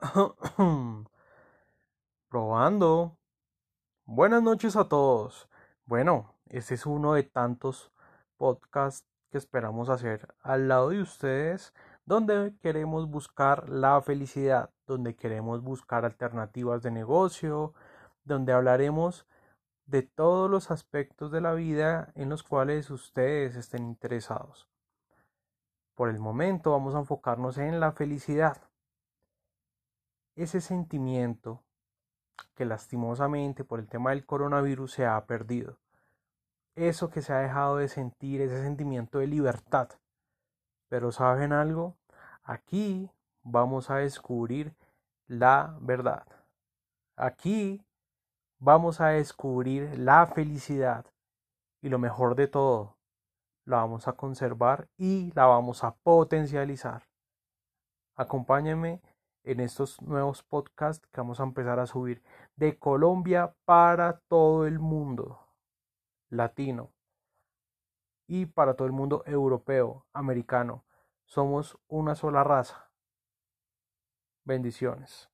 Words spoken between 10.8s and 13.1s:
de ustedes, donde queremos